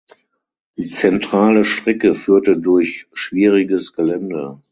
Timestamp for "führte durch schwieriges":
2.15-3.93